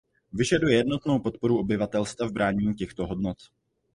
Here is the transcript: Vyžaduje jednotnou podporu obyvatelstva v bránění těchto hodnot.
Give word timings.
Vyžaduje 0.33 0.75
jednotnou 0.75 1.19
podporu 1.19 1.59
obyvatelstva 1.59 2.27
v 2.27 2.31
bránění 2.31 2.73
těchto 2.73 3.07
hodnot. 3.07 3.37